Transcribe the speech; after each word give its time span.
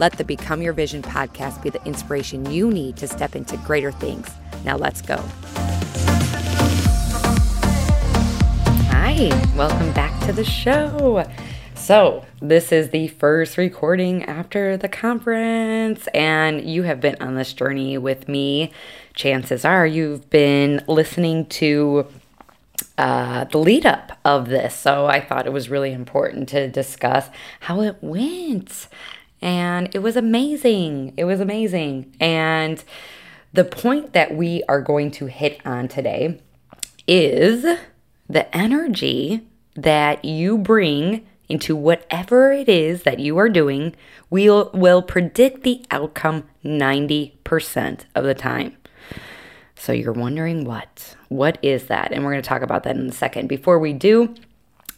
Let 0.00 0.14
the 0.14 0.24
Become 0.24 0.60
Your 0.60 0.72
Vision 0.72 1.02
podcast 1.02 1.62
be 1.62 1.70
the 1.70 1.82
inspiration 1.84 2.50
you 2.50 2.68
need 2.70 2.96
to 2.96 3.06
step 3.06 3.36
into 3.36 3.56
greater 3.58 3.92
things. 3.92 4.28
Now 4.64 4.76
let's 4.76 5.00
go. 5.00 5.18
Hi, 8.90 9.28
welcome 9.56 9.92
back 9.92 10.20
to 10.26 10.32
the 10.32 10.42
show. 10.42 11.24
So, 11.76 12.24
this 12.40 12.72
is 12.72 12.90
the 12.90 13.06
first 13.06 13.56
recording 13.56 14.24
after 14.24 14.76
the 14.76 14.88
conference, 14.88 16.08
and 16.08 16.68
you 16.68 16.82
have 16.82 17.00
been 17.00 17.16
on 17.20 17.36
this 17.36 17.52
journey 17.52 17.96
with 17.96 18.26
me. 18.26 18.72
Chances 19.12 19.64
are 19.64 19.86
you've 19.86 20.28
been 20.28 20.82
listening 20.88 21.46
to 21.46 22.06
uh, 22.98 23.44
the 23.44 23.58
lead 23.58 23.86
up 23.86 24.18
of 24.24 24.48
this. 24.48 24.74
So, 24.74 25.06
I 25.06 25.20
thought 25.20 25.46
it 25.46 25.52
was 25.52 25.68
really 25.68 25.92
important 25.92 26.48
to 26.48 26.66
discuss 26.68 27.28
how 27.60 27.80
it 27.82 27.98
went 28.00 28.88
and 29.44 29.94
it 29.94 29.98
was 29.98 30.16
amazing. 30.16 31.12
It 31.18 31.24
was 31.26 31.38
amazing. 31.38 32.12
And 32.18 32.82
the 33.52 33.64
point 33.64 34.14
that 34.14 34.34
we 34.34 34.64
are 34.68 34.80
going 34.80 35.10
to 35.12 35.26
hit 35.26 35.60
on 35.66 35.86
today 35.86 36.40
is 37.06 37.62
the 38.26 38.56
energy 38.56 39.46
that 39.76 40.24
you 40.24 40.56
bring 40.56 41.26
into 41.46 41.76
whatever 41.76 42.50
it 42.52 42.70
is 42.70 43.02
that 43.02 43.20
you 43.20 43.36
are 43.36 43.50
doing 43.50 43.94
will 44.30 44.70
will 44.72 45.02
predict 45.02 45.62
the 45.62 45.84
outcome 45.90 46.44
90% 46.64 48.04
of 48.14 48.24
the 48.24 48.34
time. 48.34 48.74
So 49.76 49.92
you're 49.92 50.14
wondering 50.14 50.64
what? 50.64 51.16
What 51.28 51.58
is 51.60 51.88
that? 51.88 52.12
And 52.12 52.24
we're 52.24 52.32
going 52.32 52.42
to 52.42 52.48
talk 52.48 52.62
about 52.62 52.84
that 52.84 52.96
in 52.96 53.10
a 53.10 53.12
second. 53.12 53.48
Before 53.48 53.78
we 53.78 53.92
do, 53.92 54.34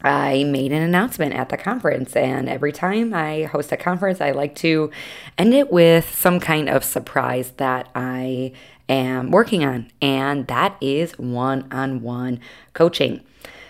I 0.03 0.45
made 0.45 0.73
an 0.73 0.83
announcement 0.83 1.35
at 1.35 1.49
the 1.49 1.57
conference, 1.57 2.15
and 2.15 2.49
every 2.49 2.73
time 2.73 3.15
I 3.15 3.45
host 3.45 3.73
a 3.73 3.77
conference, 3.77 4.21
I 4.21 4.31
like 4.31 4.55
to 4.57 4.91
end 5.39 5.55
it 5.55 5.73
with 5.73 6.15
some 6.15 6.39
kind 6.39 6.69
of 6.69 6.85
surprise 6.85 7.53
that 7.57 7.89
I 7.95 8.53
am 8.89 9.31
working 9.31 9.65
on, 9.65 9.91
and 10.01 10.47
that 10.47 10.77
is 10.81 11.19
one 11.19 11.67
on 11.73 12.03
one 12.03 12.41
coaching. 12.73 13.23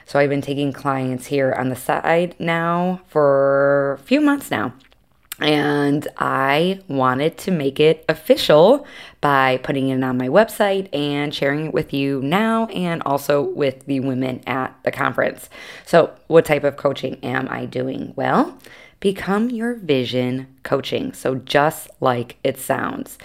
So 0.04 0.18
I've 0.18 0.30
been 0.30 0.42
taking 0.42 0.72
clients 0.72 1.26
here 1.26 1.52
on 1.52 1.68
the 1.68 1.76
side 1.76 2.36
now 2.38 3.00
for 3.08 3.94
a 3.94 3.98
few 3.98 4.20
months 4.20 4.50
now. 4.50 4.72
And 5.38 6.08
I 6.16 6.80
wanted 6.88 7.36
to 7.38 7.50
make 7.50 7.78
it 7.78 8.04
official 8.08 8.86
by 9.20 9.58
putting 9.58 9.90
it 9.90 10.02
on 10.02 10.16
my 10.16 10.28
website 10.28 10.88
and 10.94 11.34
sharing 11.34 11.66
it 11.66 11.74
with 11.74 11.92
you 11.92 12.22
now 12.22 12.66
and 12.66 13.02
also 13.04 13.42
with 13.42 13.84
the 13.84 14.00
women 14.00 14.40
at 14.46 14.74
the 14.82 14.90
conference. 14.90 15.50
So, 15.84 16.12
what 16.28 16.46
type 16.46 16.64
of 16.64 16.76
coaching 16.76 17.18
am 17.22 17.48
I 17.50 17.66
doing? 17.66 18.14
Well, 18.16 18.58
become 19.00 19.50
your 19.50 19.74
vision 19.74 20.46
coaching. 20.62 21.12
So, 21.12 21.34
just 21.34 21.90
like 22.00 22.36
it 22.42 22.58
sounds. 22.58 23.18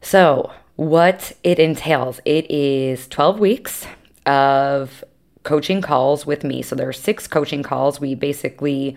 So, 0.00 0.52
what 0.74 1.32
it 1.44 1.60
entails, 1.60 2.20
it 2.24 2.50
is 2.50 3.06
12 3.08 3.38
weeks 3.38 3.86
of 4.26 5.04
coaching 5.44 5.82
calls 5.82 6.26
with 6.26 6.42
me. 6.42 6.62
So, 6.62 6.74
there 6.74 6.88
are 6.88 6.92
six 6.92 7.28
coaching 7.28 7.62
calls. 7.62 8.00
We 8.00 8.16
basically 8.16 8.96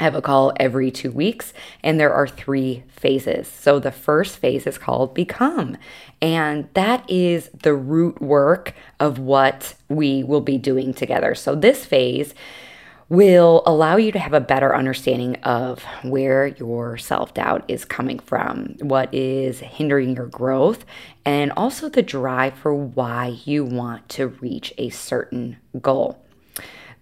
I 0.00 0.04
have 0.04 0.16
a 0.16 0.22
call 0.22 0.52
every 0.58 0.90
two 0.90 1.12
weeks, 1.12 1.52
and 1.82 2.00
there 2.00 2.12
are 2.12 2.26
three 2.26 2.82
phases. 2.88 3.46
So 3.46 3.78
the 3.78 3.92
first 3.92 4.38
phase 4.38 4.66
is 4.66 4.76
called 4.76 5.14
Become, 5.14 5.76
and 6.20 6.68
that 6.74 7.08
is 7.08 7.48
the 7.62 7.74
root 7.74 8.20
work 8.20 8.74
of 8.98 9.18
what 9.18 9.74
we 9.88 10.24
will 10.24 10.40
be 10.40 10.58
doing 10.58 10.94
together. 10.94 11.34
So 11.36 11.54
this 11.54 11.84
phase 11.84 12.34
will 13.08 13.62
allow 13.66 13.96
you 13.96 14.10
to 14.10 14.18
have 14.18 14.32
a 14.32 14.40
better 14.40 14.74
understanding 14.74 15.36
of 15.42 15.84
where 16.02 16.46
your 16.46 16.96
self 16.96 17.34
doubt 17.34 17.64
is 17.68 17.84
coming 17.84 18.18
from, 18.18 18.74
what 18.80 19.12
is 19.14 19.60
hindering 19.60 20.16
your 20.16 20.26
growth, 20.26 20.84
and 21.24 21.52
also 21.52 21.88
the 21.88 22.02
drive 22.02 22.54
for 22.54 22.74
why 22.74 23.38
you 23.44 23.64
want 23.64 24.08
to 24.08 24.28
reach 24.28 24.72
a 24.78 24.88
certain 24.90 25.56
goal. 25.80 26.23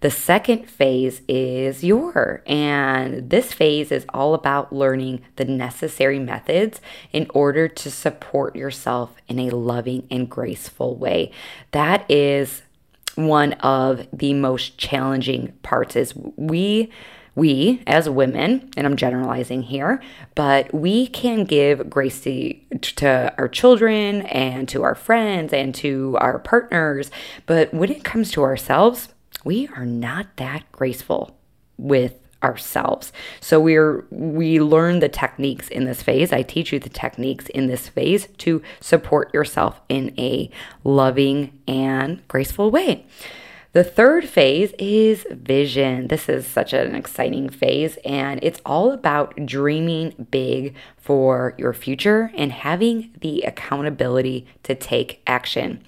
The 0.03 0.11
second 0.11 0.69
phase 0.69 1.21
is 1.29 1.81
your, 1.81 2.43
and 2.45 3.29
this 3.29 3.53
phase 3.53 3.89
is 3.89 4.05
all 4.09 4.33
about 4.33 4.73
learning 4.73 5.21
the 5.37 5.45
necessary 5.45 6.19
methods 6.19 6.81
in 7.13 7.25
order 7.33 7.69
to 7.69 7.89
support 7.89 8.53
yourself 8.53 9.15
in 9.29 9.39
a 9.39 9.51
loving 9.51 10.05
and 10.11 10.29
graceful 10.29 10.97
way. 10.97 11.31
That 11.71 12.05
is 12.11 12.63
one 13.15 13.53
of 13.53 14.05
the 14.11 14.33
most 14.33 14.77
challenging 14.77 15.53
parts 15.63 15.95
is 15.95 16.13
we 16.35 16.91
we 17.35 17.81
as 17.87 18.09
women 18.09 18.69
and 18.75 18.85
i'm 18.87 18.95
generalizing 18.95 19.63
here 19.63 20.01
but 20.35 20.71
we 20.73 21.07
can 21.07 21.43
give 21.43 21.89
grace 21.89 22.21
to, 22.21 22.53
to, 22.79 23.33
our 23.37 23.47
children 23.47 24.21
and 24.23 24.67
to 24.67 24.83
our 24.83 24.95
friends 24.95 25.53
and 25.53 25.73
to 25.75 26.17
our 26.19 26.39
partners 26.39 27.11
but 27.45 27.71
when 27.73 27.91
it 27.91 28.03
comes 28.03 28.31
to 28.31 28.41
ourselves 28.41 29.12
we 29.43 29.67
are 29.75 29.85
not 29.85 30.37
that 30.37 30.71
graceful 30.71 31.37
with 31.77 32.19
ourselves. 32.43 33.13
So 33.39 33.59
we're 33.59 34.05
we 34.11 34.59
learn 34.59 34.99
the 34.99 35.09
techniques 35.09 35.69
in 35.69 35.85
this 35.85 36.03
phase. 36.03 36.33
I 36.33 36.41
teach 36.41 36.73
you 36.73 36.79
the 36.79 36.89
techniques 36.89 37.47
in 37.47 37.67
this 37.67 37.87
phase 37.87 38.27
to 38.39 38.61
support 38.81 39.33
yourself 39.33 39.81
in 39.89 40.13
a 40.19 40.49
loving 40.83 41.57
and 41.67 42.27
graceful 42.27 42.69
way. 42.69 43.05
The 43.71 43.83
third 43.83 44.29
phase 44.29 44.71
is 44.77 45.25
vision. 45.31 46.09
This 46.09 46.29
is 46.29 46.45
such 46.45 46.73
an 46.73 46.93
exciting 46.93 47.49
phase, 47.49 47.97
and 48.05 48.39
it's 48.43 48.61
all 48.67 48.91
about 48.91 49.47
dreaming 49.47 50.27
big 50.29 50.75
for 50.97 51.55
your 51.57 51.73
future 51.73 52.31
and 52.35 52.51
having 52.51 53.15
the 53.21 53.41
accountability 53.41 54.45
to 54.61 54.75
take 54.75 55.23
action 55.25 55.83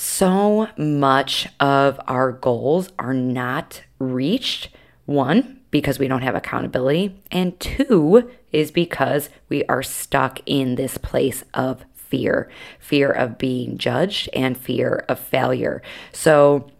so 0.00 0.68
much 0.76 1.48
of 1.58 1.98
our 2.06 2.30
goals 2.30 2.92
are 3.00 3.12
not 3.12 3.82
reached. 3.98 4.68
One, 5.06 5.58
because 5.72 5.98
we 5.98 6.06
don't 6.06 6.22
have 6.22 6.36
accountability, 6.36 7.20
and 7.32 7.58
two, 7.58 8.30
is 8.52 8.70
because 8.70 9.28
we 9.48 9.64
are 9.64 9.82
stuck 9.82 10.38
in 10.46 10.76
this 10.76 10.98
place 10.98 11.42
of 11.52 11.84
fear 11.94 12.48
fear 12.78 13.10
of 13.10 13.38
being 13.38 13.76
judged 13.76 14.28
and 14.32 14.56
fear 14.56 15.04
of 15.08 15.18
failure. 15.18 15.82
So, 16.12 16.70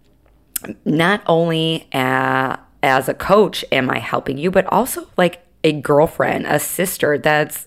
not 0.84 1.20
only 1.26 1.88
uh, 1.92 2.56
as 2.84 3.08
a 3.08 3.14
coach 3.14 3.64
am 3.72 3.90
I 3.90 3.98
helping 3.98 4.38
you, 4.38 4.52
but 4.52 4.64
also 4.66 5.08
like 5.16 5.44
a 5.64 5.72
girlfriend, 5.72 6.46
a 6.46 6.60
sister 6.60 7.18
that's 7.18 7.66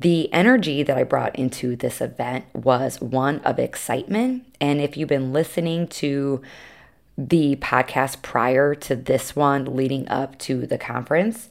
The 0.00 0.32
energy 0.32 0.84
that 0.84 0.96
I 0.96 1.02
brought 1.02 1.34
into 1.34 1.74
this 1.74 2.00
event 2.00 2.44
was 2.54 3.00
one 3.00 3.40
of 3.40 3.58
excitement. 3.58 4.46
And 4.60 4.80
if 4.80 4.96
you've 4.96 5.08
been 5.08 5.32
listening 5.32 5.88
to 5.88 6.40
the 7.16 7.56
podcast 7.56 8.22
prior 8.22 8.76
to 8.76 8.94
this 8.94 9.34
one 9.34 9.64
leading 9.74 10.08
up 10.08 10.38
to 10.40 10.66
the 10.66 10.78
conference, 10.78 11.48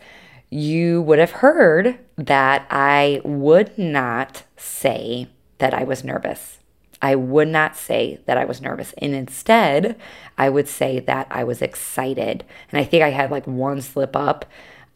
you 0.50 1.02
would 1.02 1.20
have 1.20 1.32
heard 1.32 2.00
that 2.16 2.66
I 2.70 3.20
would 3.26 3.78
not 3.78 4.44
say 4.56 5.28
that 5.58 5.74
I 5.74 5.84
was 5.84 6.06
nervous. 6.06 6.60
I 7.02 7.16
would 7.16 7.50
not 7.50 7.76
say 7.76 8.22
that 8.28 8.38
I 8.38 8.46
was 8.46 8.62
nervous. 8.62 8.94
And 9.00 9.14
instead, 9.14 10.00
I 10.38 10.50
would 10.50 10.70
say 10.70 11.02
that 11.02 11.28
I 11.30 11.44
was 11.44 11.62
excited. 11.62 12.46
And 12.72 12.80
I 12.80 12.86
think 12.86 13.04
I 13.04 13.10
had 13.10 13.30
like 13.30 13.46
one 13.46 13.82
slip 13.82 14.16
up 14.16 14.46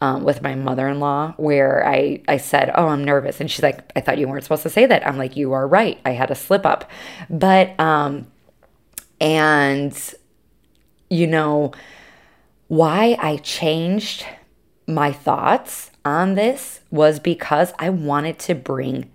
um, 0.01 0.24
with 0.24 0.42
my 0.42 0.56
mother 0.56 0.88
in 0.88 1.00
law 1.00 1.33
where 1.38 1.88
I, 1.88 2.21
I 2.27 2.38
said, 2.38 2.71
Oh, 2.75 2.88
I'm 2.88 3.03
nervous. 3.03 3.39
And 3.39 3.50
she's 3.50 3.63
like, 3.63 3.92
I 3.95 4.01
thought 4.01 4.18
you 4.18 4.27
weren't 4.27 4.44
supposed 4.44 4.63
to 4.63 4.69
say 4.69 4.86
that. 4.88 5.07
I'm 5.07 5.18
like, 5.18 5.38
You 5.38 5.53
are 5.53 5.68
right. 5.68 6.00
I 6.03 6.12
had 6.12 6.31
a 6.31 6.36
slip 6.36 6.65
up. 6.65 6.89
But, 7.30 7.80
um, 7.80 8.27
and, 9.19 9.95
you 11.09 11.27
know, 11.27 11.71
why 12.68 13.15
I 13.19 13.38
changed 13.38 14.25
my 14.88 15.12
thoughts 15.12 15.92
on 16.03 16.33
this 16.33 16.81
was 16.89 17.19
because 17.19 17.71
I 17.77 17.89
wanted 17.89 18.39
to 18.39 18.56
bring 18.56 19.12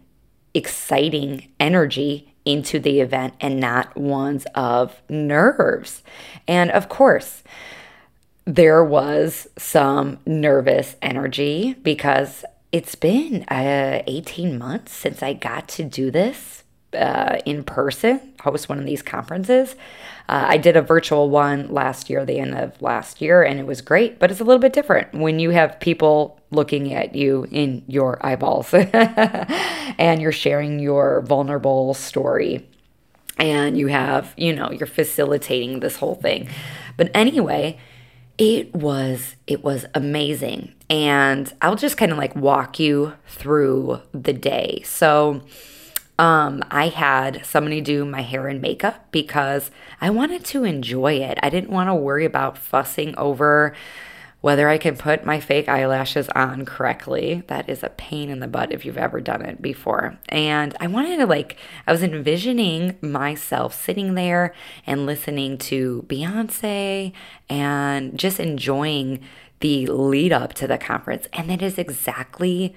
exciting 0.54 1.52
energy 1.58 2.32
into 2.44 2.78
the 2.78 3.00
event 3.00 3.34
and 3.40 3.58
not 3.58 3.96
ones 3.96 4.46
of 4.54 5.02
nerves. 5.08 6.02
And 6.46 6.70
of 6.70 6.88
course, 6.88 7.42
there 8.46 8.84
was 8.84 9.48
some 9.58 10.18
nervous 10.24 10.96
energy 11.02 11.74
because 11.82 12.44
it's 12.72 12.94
been 12.94 13.42
uh, 13.44 14.02
18 14.06 14.56
months 14.56 14.92
since 14.92 15.22
I 15.22 15.32
got 15.32 15.68
to 15.70 15.84
do 15.84 16.10
this 16.10 16.62
uh, 16.94 17.38
in 17.44 17.64
person, 17.64 18.34
host 18.40 18.68
one 18.68 18.78
of 18.78 18.86
these 18.86 19.02
conferences. 19.02 19.74
Uh, 20.28 20.46
I 20.48 20.56
did 20.56 20.76
a 20.76 20.82
virtual 20.82 21.28
one 21.28 21.68
last 21.68 22.08
year, 22.08 22.24
the 22.24 22.38
end 22.38 22.54
of 22.54 22.80
last 22.80 23.20
year, 23.20 23.42
and 23.42 23.58
it 23.58 23.66
was 23.66 23.80
great, 23.80 24.18
but 24.18 24.30
it's 24.30 24.40
a 24.40 24.44
little 24.44 24.60
bit 24.60 24.72
different 24.72 25.12
when 25.12 25.38
you 25.38 25.50
have 25.50 25.78
people 25.80 26.40
looking 26.50 26.94
at 26.94 27.14
you 27.14 27.46
in 27.50 27.82
your 27.88 28.24
eyeballs 28.24 28.72
and 28.74 30.22
you're 30.22 30.32
sharing 30.32 30.78
your 30.78 31.20
vulnerable 31.22 31.94
story 31.94 32.66
and 33.38 33.76
you 33.76 33.88
have, 33.88 34.32
you 34.36 34.54
know, 34.54 34.70
you're 34.70 34.86
facilitating 34.86 35.80
this 35.80 35.96
whole 35.96 36.14
thing. 36.14 36.48
But 36.96 37.10
anyway, 37.14 37.78
it 38.38 38.74
was 38.74 39.36
it 39.46 39.64
was 39.64 39.86
amazing. 39.94 40.72
And 40.88 41.52
i'll 41.62 41.76
just 41.76 41.96
kind 41.96 42.12
of 42.12 42.18
like 42.18 42.36
walk 42.36 42.78
you 42.78 43.14
through 43.26 44.00
the 44.12 44.32
day. 44.32 44.82
So 44.84 45.42
um 46.18 46.62
i 46.70 46.88
had 46.88 47.44
somebody 47.44 47.80
do 47.80 48.04
my 48.04 48.22
hair 48.22 48.48
and 48.48 48.62
makeup 48.62 49.06
because 49.10 49.70
i 50.00 50.08
wanted 50.10 50.44
to 50.46 50.64
enjoy 50.64 51.14
it. 51.14 51.38
I 51.42 51.50
didn't 51.50 51.70
want 51.70 51.88
to 51.88 51.94
worry 51.94 52.24
about 52.24 52.58
fussing 52.58 53.14
over 53.16 53.74
whether 54.46 54.68
I 54.68 54.78
can 54.78 54.96
put 54.96 55.26
my 55.26 55.40
fake 55.40 55.68
eyelashes 55.68 56.28
on 56.28 56.64
correctly. 56.64 57.42
That 57.48 57.68
is 57.68 57.82
a 57.82 57.88
pain 57.88 58.30
in 58.30 58.38
the 58.38 58.46
butt 58.46 58.70
if 58.70 58.84
you've 58.84 58.96
ever 58.96 59.20
done 59.20 59.42
it 59.42 59.60
before. 59.60 60.20
And 60.28 60.72
I 60.78 60.86
wanted 60.86 61.16
to, 61.16 61.26
like, 61.26 61.56
I 61.84 61.90
was 61.90 62.04
envisioning 62.04 62.96
myself 63.00 63.74
sitting 63.74 64.14
there 64.14 64.54
and 64.86 65.04
listening 65.04 65.58
to 65.58 66.04
Beyonce 66.06 67.12
and 67.50 68.16
just 68.16 68.38
enjoying 68.38 69.18
the 69.58 69.88
lead 69.88 70.32
up 70.32 70.54
to 70.54 70.68
the 70.68 70.78
conference. 70.78 71.26
And 71.32 71.50
that 71.50 71.60
is 71.60 71.76
exactly 71.76 72.72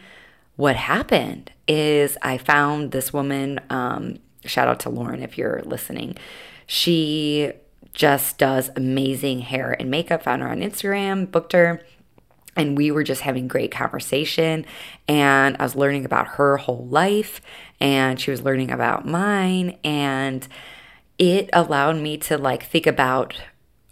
what 0.56 0.76
happened 0.76 1.52
is 1.68 2.18
I 2.24 2.40
found 2.40 2.94
this 2.94 3.14
woman, 3.14 3.60
um, 3.70 4.18
shout 4.44 4.68
out 4.68 4.80
to 4.80 4.90
Lauren 4.90 5.22
if 5.22 5.38
you're 5.38 5.62
listening. 5.64 6.18
She 6.66 7.54
just 8.00 8.38
does 8.38 8.72
amazing 8.78 9.42
hair 9.42 9.76
and 9.78 9.92
makeup. 9.92 10.24
Found 10.24 10.42
her 10.42 10.48
on 10.48 10.62
Instagram, 10.62 11.30
booked 11.30 11.52
her, 11.52 11.82
and 12.56 12.78
we 12.78 12.92
were 12.92 13.04
just 13.04 13.24
having 13.24 13.50
great 13.50 13.72
conversation. 13.72 14.66
And 15.10 15.58
I 15.60 15.64
was 15.64 15.76
learning 15.76 16.06
about 16.06 16.30
her 16.30 16.56
whole 16.56 16.88
life, 16.88 17.42
and 17.82 18.18
she 18.18 18.32
was 18.32 18.42
learning 18.42 18.72
about 18.72 19.06
mine. 19.06 19.78
And 19.84 20.48
it 21.18 21.50
allowed 21.52 21.98
me 21.98 22.16
to 22.20 22.38
like 22.38 22.64
think 22.64 22.88
about 22.88 23.36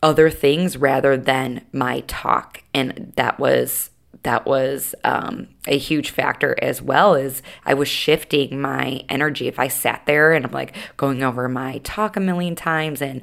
other 0.01 0.29
things 0.29 0.77
rather 0.77 1.17
than 1.17 1.65
my 1.73 1.99
talk. 2.07 2.63
And 2.73 3.11
that 3.17 3.39
was 3.39 3.89
that 4.23 4.45
was 4.45 4.95
um, 5.03 5.47
a 5.67 5.77
huge 5.77 6.09
factor 6.09 6.55
as 6.61 6.81
well 6.81 7.15
as 7.15 7.41
i 7.65 7.73
was 7.73 7.87
shifting 7.87 8.59
my 8.59 8.99
energy 9.09 9.47
if 9.47 9.59
i 9.59 9.67
sat 9.67 10.01
there 10.05 10.33
and 10.33 10.45
i'm 10.45 10.51
like 10.51 10.75
going 10.97 11.23
over 11.23 11.47
my 11.47 11.77
talk 11.79 12.17
a 12.17 12.19
million 12.19 12.55
times 12.55 13.01
and 13.01 13.21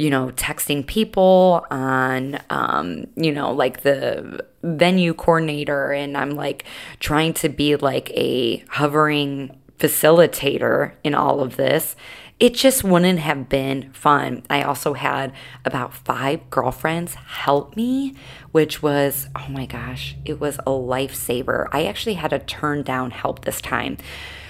you 0.00 0.08
know 0.08 0.28
texting 0.30 0.86
people 0.86 1.66
on 1.70 2.40
um, 2.48 3.06
you 3.16 3.30
know 3.30 3.52
like 3.52 3.82
the 3.82 4.46
venue 4.62 5.12
coordinator 5.12 5.92
and 5.92 6.16
i'm 6.16 6.30
like 6.30 6.64
trying 7.00 7.34
to 7.34 7.48
be 7.50 7.76
like 7.76 8.10
a 8.10 8.64
hovering 8.70 9.54
facilitator 9.78 10.92
in 11.04 11.14
all 11.14 11.40
of 11.40 11.56
this 11.56 11.96
it 12.38 12.54
just 12.54 12.82
wouldn't 12.82 13.18
have 13.18 13.50
been 13.50 13.92
fun. 13.92 14.44
I 14.48 14.62
also 14.62 14.94
had 14.94 15.34
about 15.66 15.92
five 15.92 16.48
girlfriends 16.48 17.12
help 17.14 17.76
me, 17.76 18.14
which 18.50 18.82
was, 18.82 19.28
oh 19.36 19.46
my 19.50 19.66
gosh, 19.66 20.16
it 20.24 20.40
was 20.40 20.56
a 20.60 20.70
lifesaver. 20.70 21.68
I 21.70 21.84
actually 21.84 22.14
had 22.14 22.30
to 22.30 22.38
turn 22.38 22.82
down 22.82 23.10
help 23.10 23.44
this 23.44 23.60
time. 23.60 23.98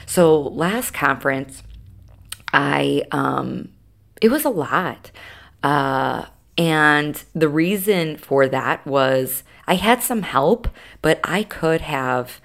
So 0.06 0.40
last 0.40 0.92
conference, 0.92 1.64
I, 2.52 3.02
um, 3.10 3.70
it 4.22 4.30
was 4.30 4.44
a 4.44 4.50
lot. 4.50 5.10
Uh, 5.62 6.26
and 6.56 7.22
the 7.34 7.48
reason 7.48 8.16
for 8.16 8.48
that 8.48 8.86
was 8.86 9.44
I 9.66 9.74
had 9.74 10.02
some 10.02 10.22
help, 10.22 10.68
but 11.00 11.20
I 11.24 11.42
could 11.42 11.80
have 11.80 12.40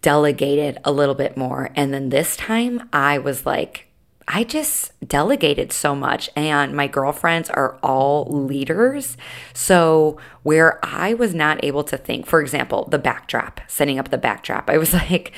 delegated 0.00 0.78
a 0.84 0.92
little 0.92 1.14
bit 1.14 1.36
more. 1.36 1.70
And 1.74 1.92
then 1.92 2.10
this 2.10 2.36
time 2.36 2.88
I 2.92 3.18
was 3.18 3.44
like, 3.44 3.88
I 4.28 4.44
just 4.44 4.92
delegated 5.06 5.72
so 5.72 5.94
much, 5.94 6.30
and 6.34 6.74
my 6.74 6.88
girlfriends 6.88 7.48
are 7.48 7.78
all 7.80 8.24
leaders. 8.24 9.16
So, 9.54 10.18
where 10.42 10.84
I 10.84 11.14
was 11.14 11.32
not 11.32 11.64
able 11.64 11.84
to 11.84 11.96
think, 11.96 12.26
for 12.26 12.40
example, 12.40 12.88
the 12.90 12.98
backdrop, 12.98 13.60
setting 13.68 14.00
up 14.00 14.10
the 14.10 14.18
backdrop, 14.18 14.68
I 14.68 14.78
was 14.78 14.92
like, 14.94 15.32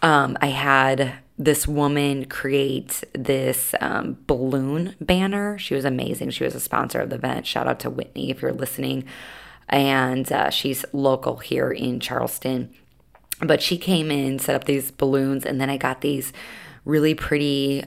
um, 0.00 0.38
I 0.40 0.48
had 0.48 1.18
this 1.38 1.68
woman 1.68 2.24
create 2.24 3.04
this 3.12 3.74
um, 3.80 4.18
balloon 4.26 4.96
banner. 5.00 5.56
She 5.56 5.74
was 5.74 5.84
amazing. 5.84 6.30
She 6.30 6.44
was 6.44 6.54
a 6.54 6.60
sponsor 6.60 7.00
of 7.00 7.10
the 7.10 7.16
event. 7.16 7.46
Shout 7.46 7.68
out 7.68 7.78
to 7.80 7.90
Whitney 7.90 8.30
if 8.30 8.42
you're 8.42 8.52
listening. 8.52 9.04
And 9.68 10.30
uh, 10.32 10.50
she's 10.50 10.84
local 10.92 11.36
here 11.36 11.70
in 11.70 12.00
Charleston. 12.00 12.74
But 13.40 13.62
she 13.62 13.78
came 13.78 14.10
in, 14.10 14.40
set 14.40 14.56
up 14.56 14.64
these 14.64 14.90
balloons, 14.90 15.46
and 15.46 15.60
then 15.60 15.70
I 15.70 15.76
got 15.76 16.00
these 16.00 16.32
really 16.84 17.14
pretty 17.14 17.84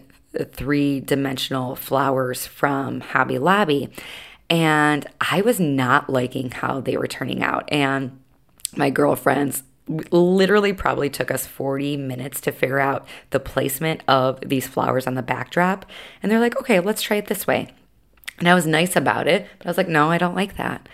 three 0.54 1.02
dimensional 1.02 1.76
flowers 1.76 2.48
from 2.48 3.02
Hobby 3.02 3.38
Lobby. 3.38 3.90
And 4.50 5.06
I 5.20 5.42
was 5.42 5.60
not 5.60 6.10
liking 6.10 6.52
how 6.52 6.80
they 6.80 6.96
were 6.96 7.08
turning 7.08 7.44
out. 7.44 7.68
And 7.70 8.18
my 8.78 8.90
girlfriends 8.90 9.64
literally 9.88 10.74
probably 10.74 11.10
took 11.10 11.32
us 11.32 11.46
40 11.46 11.98
minutes 11.98 12.40
to 12.42 12.52
figure 12.52 12.80
out 12.80 13.08
the 13.32 13.40
placement 13.40 14.04
of 14.08 14.40
these 14.42 14.68
flowers 14.68 15.08
on 15.08 15.16
the 15.16 15.24
backdrop. 15.24 15.86
And 16.22 16.32
they're 16.32 16.40
like, 16.40 16.58
okay, 16.60 16.80
let's 16.80 17.02
try 17.02 17.18
it 17.18 17.28
this 17.28 17.48
way. 17.48 17.70
And 18.40 18.48
I 18.48 18.56
was 18.56 18.66
nice 18.66 18.96
about 18.96 19.28
it, 19.28 19.48
but 19.58 19.68
I 19.68 19.70
was 19.70 19.78
like, 19.78 19.88
no, 19.88 20.10
I 20.10 20.18
don't 20.18 20.36
like 20.36 20.58
that. 20.58 20.88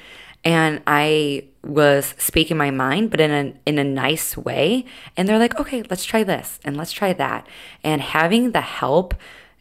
And 0.43 0.81
I 0.87 1.45
was 1.63 2.13
speaking 2.17 2.57
my 2.57 2.71
mind, 2.71 3.11
but 3.11 3.19
in 3.19 3.31
a 3.31 3.53
in 3.65 3.79
a 3.79 3.83
nice 3.83 4.37
way. 4.37 4.85
And 5.15 5.27
they're 5.27 5.39
like, 5.39 5.59
okay, 5.59 5.83
let's 5.89 6.05
try 6.05 6.23
this 6.23 6.59
and 6.63 6.77
let's 6.77 6.91
try 6.91 7.13
that. 7.13 7.47
And 7.83 8.01
having 8.01 8.51
the 8.51 8.61
help 8.61 9.13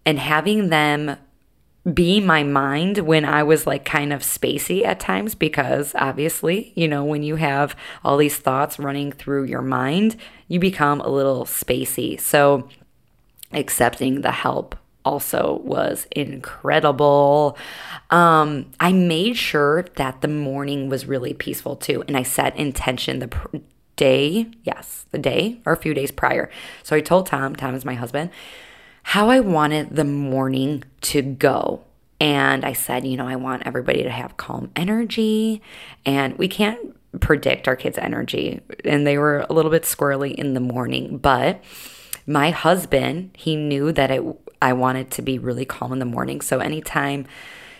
and 0.05 0.19
having 0.19 0.69
them 0.69 1.17
be 1.93 2.21
my 2.21 2.43
mind 2.43 2.99
when 2.99 3.25
I 3.25 3.43
was 3.43 3.67
like 3.67 3.85
kind 3.85 4.13
of 4.13 4.23
spacey 4.23 4.85
at 4.85 4.99
times 4.99 5.35
because 5.35 5.95
obviously, 5.95 6.73
you 6.75 6.89
know, 6.89 7.05
when 7.05 7.23
you 7.23 7.37
have 7.37 7.77
all 8.05 8.17
these 8.17 8.37
thoughts 8.37 8.79
running 8.79 9.13
through 9.13 9.45
your 9.45 9.63
mind, 9.63 10.17
you 10.49 10.59
become 10.59 11.01
a 11.01 11.09
little 11.09 11.45
spacey. 11.45 12.21
So 12.21 12.69
accepting 13.53 14.23
the 14.23 14.33
help 14.33 14.77
also 15.05 15.61
was 15.65 16.09
incredible. 16.11 17.57
Um, 18.11 18.73
I 18.81 18.93
made 18.93 19.37
sure 19.37 19.85
that 19.95 20.21
the 20.21 20.29
morning 20.29 20.89
was 20.89 21.07
really 21.07 21.33
peaceful 21.33 21.77
too, 21.77 22.03
and 22.09 22.17
I 22.17 22.25
set 22.25 22.57
intention 22.57 23.21
the 23.21 23.29
pr- 23.29 23.59
day, 23.95 24.49
yes, 24.65 25.07
the 25.13 25.19
day 25.19 25.61
or 25.65 25.73
a 25.73 25.77
few 25.77 25.95
days 25.95 26.11
prior. 26.11 26.51
So 26.83 26.97
I 26.97 27.01
told 27.01 27.27
Tom, 27.27 27.55
Tom 27.55 27.75
is 27.75 27.85
my 27.85 27.95
husband, 27.95 28.31
how 29.07 29.31
I 29.31 29.39
wanted 29.39 29.95
the 29.95 30.05
morning 30.05 30.83
to 31.01 31.23
go. 31.23 31.85
And 32.21 32.65
I 32.65 32.73
said, 32.73 33.07
you 33.07 33.17
know, 33.17 33.29
I 33.29 33.37
want 33.37 33.63
everybody 33.65 34.03
to 34.03 34.11
have 34.11 34.37
calm 34.37 34.73
energy, 34.75 35.63
and 36.05 36.37
we 36.37 36.49
can't 36.49 36.97
predict 37.21 37.69
our 37.69 37.77
kids' 37.77 37.99
energy. 37.99 38.61
And 38.85 39.07
they 39.07 39.17
were 39.17 39.47
a 39.49 39.53
little 39.53 39.71
bit 39.71 39.85
squirrely 39.85 40.35
in 40.35 40.55
the 40.55 40.61
morning, 40.61 41.19
but 41.19 41.63
my 42.27 42.51
husband, 42.51 43.31
he 43.35 43.55
knew 43.55 43.93
that 43.93 44.11
it, 44.11 44.25
I 44.61 44.73
wanted 44.73 45.13
to 45.13 45.23
be 45.23 45.39
really 45.39 45.65
calm 45.65 45.93
in 45.93 46.01
the 46.01 46.05
morning. 46.05 46.41
So 46.41 46.59
anytime 46.59 47.27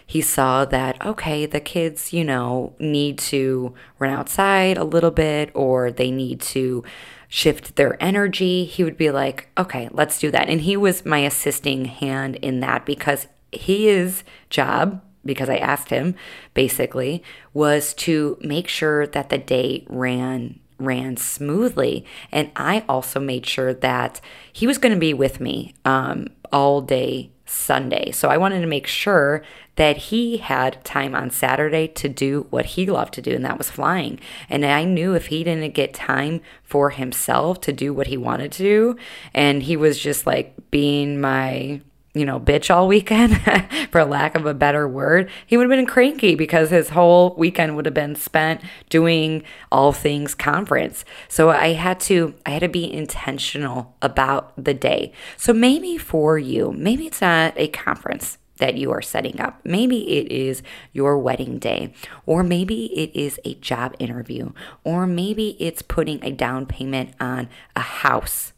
he 0.07 0.21
saw 0.21 0.65
that, 0.67 1.05
okay, 1.05 1.45
the 1.45 1.59
kids, 1.59 2.13
you 2.13 2.23
know, 2.23 2.77
need 2.79 3.19
to 3.19 3.75
run 3.99 4.13
outside 4.13 4.79
a 4.79 4.85
little 4.85 5.11
bit 5.11 5.51
or 5.55 5.91
they 5.91 6.13
need 6.13 6.41
to 6.43 6.85
shift 7.29 7.77
their 7.77 8.03
energy, 8.03 8.65
he 8.65 8.85
would 8.85 8.97
be 8.97 9.11
like, 9.11 9.49
okay, 9.59 9.89
let's 9.93 10.19
do 10.19 10.31
that. 10.31 10.49
And 10.49 10.61
he 10.61 10.77
was 10.77 11.05
my 11.05 11.19
assisting 11.21 11.87
hand 11.87 12.37
in 12.37 12.61
that 12.61 12.87
because 12.87 13.27
his 13.53 14.23
job, 14.51 15.03
because 15.25 15.49
I 15.49 15.57
asked 15.57 15.91
him 15.91 16.15
basically, 16.55 17.23
was 17.53 17.95
to 17.95 18.39
make 18.41 18.69
sure 18.69 19.07
that 19.07 19.31
the 19.31 19.39
day 19.39 19.87
ran 19.89 20.61
ran 20.79 21.17
smoothly. 21.17 22.05
And 22.31 22.51
I 22.55 22.85
also 22.89 23.19
made 23.19 23.47
sure 23.47 23.73
that 23.73 24.21
he 24.53 24.67
was 24.67 24.77
going 24.77 24.93
to 24.93 25.01
be 25.01 25.15
with 25.15 25.41
me 25.41 25.75
um, 25.87 26.29
all 26.53 26.83
day 26.83 27.31
Sunday. 27.47 28.11
So 28.11 28.29
I 28.29 28.37
wanted 28.37 28.61
to 28.61 28.67
make 28.67 28.87
sure 28.87 29.43
that 29.77 29.97
he 29.97 30.39
had 30.39 30.85
time 30.85 31.15
on 31.15 31.31
Saturday 31.31 31.87
to 31.87 32.09
do 32.09 32.47
what 32.51 32.67
he 32.67 32.87
loved 32.87 33.15
to 33.15 33.23
do, 33.23 33.35
and 33.35 33.45
that 33.45 33.59
was 33.59 33.71
flying. 33.71 34.19
And 34.49 34.65
I 34.65 34.85
knew 34.85 35.15
if 35.15 35.27
he 35.27 35.45
didn't 35.45 35.75
get 35.75 35.95
time 35.95 36.41
for 36.63 36.91
himself 36.91 37.61
to 37.63 37.73
do 37.73 37.93
what 37.95 38.09
he 38.09 38.17
wanted 38.17 38.53
to 38.53 38.63
do, 38.63 38.97
and 39.33 39.63
he 39.63 39.77
was 39.77 39.99
just 39.99 40.27
like 40.27 40.55
being 40.71 41.21
my 41.21 41.81
you 42.17 42.25
know, 42.25 42.41
bitch 42.41 42.75
all 42.75 42.89
weekend, 42.89 43.41
for 43.91 44.05
lack 44.05 44.35
of 44.35 44.47
a 44.47 44.55
better 44.55 44.89
word, 44.89 45.31
he 45.47 45.57
would 45.57 45.65
have 45.65 45.77
been 45.77 45.87
cranky 45.87 46.35
because 46.35 46.71
his 46.71 46.91
whole 46.91 47.35
weekend 47.37 47.77
would 47.77 47.85
have 47.85 47.95
been 47.95 48.15
spent 48.15 48.61
doing 48.89 49.43
all 49.71 49.93
things 49.93 50.35
conference. 50.35 51.05
So 51.29 51.51
I 51.51 51.75
had 51.75 52.01
to, 52.01 52.35
I 52.45 52.51
had 52.51 52.61
to 52.61 52.69
be 52.69 52.93
intentional 52.93 53.95
about 54.01 54.53
the 54.63 54.75
day. 54.75 55.13
So 55.37 55.53
maybe 55.53 55.99
for 55.99 56.39
you, 56.39 56.73
maybe 56.73 57.07
it's 57.07 57.21
not 57.21 57.55
a 57.57 57.69
conference 57.69 58.39
that 58.59 58.77
you 58.77 58.91
are 58.91 59.03
setting 59.03 59.41
up. 59.41 59.61
Maybe 59.65 60.19
it 60.19 60.33
is 60.33 60.63
your 60.93 61.19
wedding 61.19 61.59
day, 61.59 61.93
or 62.25 62.43
maybe 62.43 62.87
it 62.99 63.15
is 63.15 63.39
a 63.45 63.55
job 63.57 63.95
interview, 63.99 64.53
or 64.85 65.07
maybe 65.07 65.57
it's 65.61 65.83
putting 65.83 66.25
a 66.25 66.31
down 66.31 66.67
payment 66.67 67.11
on 67.21 67.49
a 67.75 67.81
house 67.81 68.53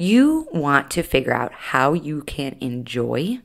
you 0.00 0.48
want 0.50 0.90
to 0.90 1.02
figure 1.02 1.34
out 1.34 1.52
how 1.52 1.92
you 1.92 2.22
can 2.22 2.56
enjoy 2.58 3.38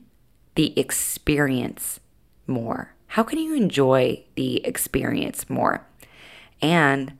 the 0.54 0.78
experience 0.78 2.00
more. 2.46 2.94
How 3.08 3.22
can 3.22 3.38
you 3.38 3.54
enjoy 3.54 4.24
the 4.36 4.64
experience 4.66 5.50
more? 5.50 5.86
And 6.62 7.18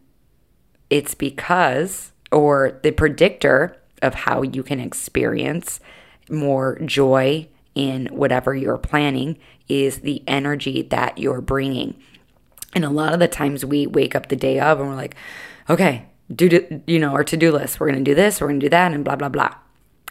it's 0.88 1.14
because, 1.14 2.12
or 2.33 2.81
the 2.83 2.93
predictor 2.93 3.76
of 4.00 4.14
how 4.14 4.40
you 4.40 4.62
can 4.62 4.81
experience 4.81 5.81
more 6.31 6.78
joy 6.78 7.47
in 7.75 8.07
whatever 8.07 8.55
you're 8.55 8.78
planning 8.78 9.37
is 9.69 9.99
the 9.99 10.23
energy 10.26 10.81
that 10.81 11.19
you're 11.19 11.43
bringing. 11.43 11.95
And 12.75 12.87
a 12.87 12.90
lot 12.90 13.12
of 13.12 13.21
the 13.21 13.28
times 13.28 13.66
we 13.66 13.87
wake 13.87 14.14
up 14.14 14.28
the 14.31 14.37
day 14.37 14.59
of 14.59 14.81
and 14.81 14.88
we're 14.88 14.97
like, 14.97 15.14
okay, 15.69 16.07
do 16.35 16.83
you 16.87 16.99
know 16.99 17.12
our 17.12 17.25
to-do 17.25 17.52
list 17.52 17.78
we're 17.78 17.90
going 17.90 18.04
to 18.04 18.11
do 18.11 18.14
this 18.14 18.40
we're 18.40 18.49
going 18.49 18.61
to 18.61 18.66
do 18.66 18.71
that 18.71 18.92
and 18.92 19.04
blah 19.04 19.16
blah 19.16 19.28
blah 19.28 19.54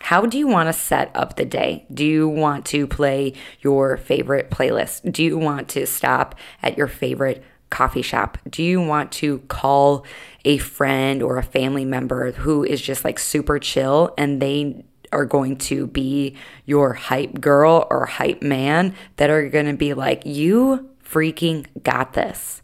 how 0.06 0.24
do 0.24 0.38
you 0.38 0.48
want 0.48 0.68
to 0.70 0.74
set 0.74 1.10
up 1.16 1.36
the 1.36 1.46
day? 1.46 1.88
Do 1.92 2.06
you 2.06 2.30
want 2.30 2.68
to 2.68 2.86
play 2.86 3.34
your 3.62 3.98
favorite 3.98 4.52
playlist? 4.52 5.12
Do 5.12 5.24
you 5.24 5.36
want 5.36 5.68
to 5.70 5.88
stop 5.88 6.36
at 6.62 6.78
your 6.78 6.88
favorite 6.88 7.44
coffee 7.72 8.04
shop? 8.04 8.38
Do 8.48 8.62
you 8.62 8.80
want 8.80 9.12
to 9.14 9.40
call 9.48 10.06
a 10.44 10.58
friend 10.60 11.24
or 11.24 11.38
a 11.38 11.44
family 11.44 11.86
member 11.86 12.34
who 12.34 12.64
is 12.64 12.82
just 12.82 13.04
like 13.04 13.18
super 13.18 13.58
chill 13.58 14.14
and 14.16 14.40
they 14.40 14.86
are 15.12 15.26
going 15.26 15.58
to 15.58 15.88
be 15.88 16.36
your 16.66 16.94
hype 16.94 17.42
girl 17.42 17.88
or 17.90 18.06
hype 18.06 18.44
man 18.44 18.94
that 19.18 19.32
are 19.32 19.50
going 19.50 19.66
to 19.66 19.74
be 19.74 19.96
like, 19.96 20.24
you 20.24 20.88
freaking 21.04 21.66
got 21.82 22.14
this? 22.14 22.62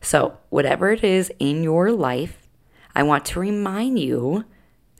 So, 0.00 0.38
whatever 0.48 0.92
it 0.92 1.04
is 1.04 1.30
in 1.38 1.62
your 1.62 1.92
life 1.92 2.43
I 2.94 3.02
want 3.02 3.24
to 3.26 3.40
remind 3.40 3.98
you 3.98 4.44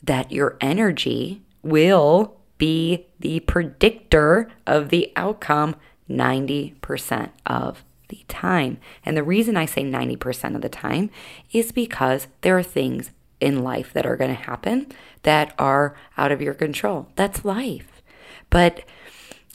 that 0.02 0.32
your 0.32 0.56
energy 0.60 1.42
will 1.62 2.36
be 2.58 3.06
the 3.20 3.40
predictor 3.40 4.50
of 4.66 4.90
the 4.90 5.12
outcome 5.16 5.76
90% 6.08 7.30
of 7.46 7.84
the 8.08 8.24
time. 8.28 8.78
And 9.04 9.16
the 9.16 9.22
reason 9.22 9.56
I 9.56 9.66
say 9.66 9.82
90% 9.82 10.54
of 10.54 10.60
the 10.60 10.68
time 10.68 11.10
is 11.52 11.72
because 11.72 12.26
there 12.42 12.58
are 12.58 12.62
things 12.62 13.10
in 13.40 13.64
life 13.64 13.92
that 13.92 14.06
are 14.06 14.16
going 14.16 14.34
to 14.34 14.42
happen 14.42 14.86
that 15.22 15.54
are 15.58 15.96
out 16.16 16.32
of 16.32 16.40
your 16.40 16.54
control. 16.54 17.08
That's 17.16 17.44
life. 17.44 18.02
But 18.50 18.84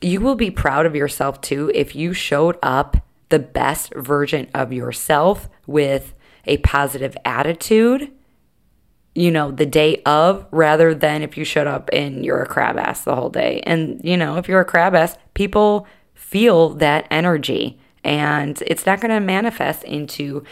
you 0.01 0.19
will 0.21 0.35
be 0.35 0.51
proud 0.51 0.85
of 0.85 0.95
yourself 0.95 1.41
too 1.41 1.71
if 1.73 1.95
you 1.95 2.13
showed 2.13 2.57
up 2.61 2.97
the 3.29 3.39
best 3.39 3.93
version 3.93 4.49
of 4.53 4.73
yourself 4.73 5.49
with 5.67 6.13
a 6.45 6.57
positive 6.57 7.15
attitude 7.23 8.11
you 9.19 9.31
know, 9.31 9.51
the 9.51 9.65
day 9.65 10.01
of 10.05 10.45
rather 10.49 10.95
than 10.95 11.21
if 11.21 11.37
you 11.37 11.43
showed 11.43 11.67
up 11.67 11.89
and 11.91 12.23
you're 12.23 12.41
a 12.41 12.47
crab 12.47 12.77
ass 12.77 13.03
the 13.03 13.13
whole 13.13 13.29
day. 13.29 13.61
And, 13.65 13.99
you 14.01 14.15
know, 14.15 14.37
if 14.37 14.47
you're 14.47 14.61
a 14.61 14.65
crab 14.65 14.95
ass, 14.95 15.17
people 15.33 15.85
feel 16.13 16.69
that 16.75 17.05
energy 17.11 17.77
and 18.01 18.63
it's 18.65 18.85
not 18.85 19.01
going 19.01 19.11
to 19.11 19.19
manifest 19.19 19.83
into 19.83 20.45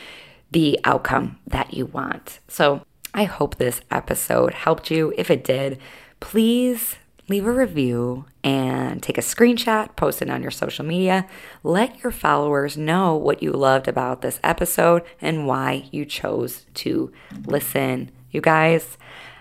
the 0.51 0.77
outcome 0.83 1.39
that 1.47 1.73
you 1.73 1.85
want. 1.85 2.39
So 2.49 2.81
I 3.13 3.23
hope 3.23 3.55
this 3.55 3.79
episode 3.89 4.53
helped 4.53 4.91
you. 4.91 5.13
If 5.17 5.31
it 5.31 5.45
did, 5.45 5.79
please 6.19 6.97
leave 7.29 7.45
a 7.45 7.51
review 7.53 8.25
and 8.43 9.01
take 9.01 9.17
a 9.17 9.21
screenshot, 9.21 9.95
post 9.95 10.21
it 10.21 10.29
on 10.29 10.41
your 10.41 10.51
social 10.51 10.83
media. 10.83 11.25
Let 11.63 12.03
your 12.03 12.11
followers 12.11 12.75
know 12.75 13.15
what 13.15 13.41
you 13.41 13.53
loved 13.53 13.87
about 13.87 14.21
this 14.21 14.41
episode 14.43 15.03
and 15.21 15.47
why 15.47 15.87
you 15.89 16.03
chose 16.03 16.65
to 16.75 17.13
listen 17.45 18.11
you 18.37 18.41
guys, 18.41 18.99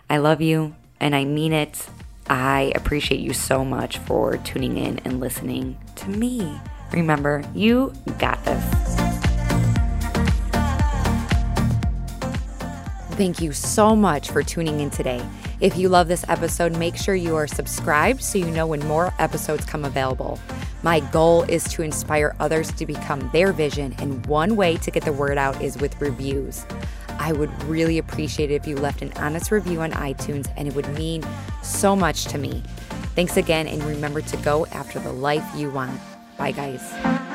I 0.08 0.16
love 0.16 0.40
you 0.40 0.74
and 1.00 1.14
I 1.14 1.26
mean 1.26 1.52
it. 1.52 1.86
I 2.28 2.72
appreciate 2.74 3.20
you 3.20 3.34
so 3.34 3.62
much 3.62 3.98
for 3.98 4.38
tuning 4.38 4.78
in 4.78 5.00
and 5.00 5.20
listening 5.20 5.76
to 5.96 6.08
me. 6.08 6.58
Remember, 6.92 7.44
you 7.54 7.92
got 8.18 8.42
this. 8.46 8.64
Thank 13.18 13.42
you 13.42 13.52
so 13.52 13.94
much 13.94 14.30
for 14.30 14.42
tuning 14.42 14.80
in 14.80 14.88
today. 14.88 15.22
If 15.60 15.76
you 15.76 15.90
love 15.90 16.08
this 16.08 16.24
episode, 16.28 16.78
make 16.78 16.96
sure 16.96 17.14
you 17.14 17.36
are 17.36 17.46
subscribed 17.46 18.22
so 18.22 18.38
you 18.38 18.50
know 18.50 18.66
when 18.66 18.80
more 18.86 19.12
episodes 19.18 19.66
come 19.66 19.84
available. 19.84 20.38
My 20.82 21.00
goal 21.00 21.42
is 21.42 21.64
to 21.64 21.82
inspire 21.82 22.34
others 22.40 22.72
to 22.72 22.86
become 22.86 23.28
their 23.32 23.52
vision, 23.52 23.94
and 23.98 24.24
one 24.26 24.56
way 24.56 24.76
to 24.78 24.90
get 24.90 25.04
the 25.04 25.12
word 25.12 25.36
out 25.36 25.60
is 25.60 25.76
with 25.76 26.00
reviews. 26.00 26.64
I 27.26 27.32
would 27.32 27.50
really 27.64 27.98
appreciate 27.98 28.52
it 28.52 28.54
if 28.54 28.68
you 28.68 28.76
left 28.76 29.02
an 29.02 29.12
honest 29.16 29.50
review 29.50 29.80
on 29.80 29.90
iTunes, 29.90 30.48
and 30.56 30.68
it 30.68 30.76
would 30.76 30.88
mean 30.90 31.26
so 31.60 31.96
much 31.96 32.26
to 32.26 32.38
me. 32.38 32.62
Thanks 33.16 33.36
again, 33.36 33.66
and 33.66 33.82
remember 33.82 34.20
to 34.20 34.36
go 34.36 34.64
after 34.66 35.00
the 35.00 35.12
life 35.12 35.44
you 35.56 35.68
want. 35.68 36.00
Bye, 36.38 36.52
guys. 36.52 37.25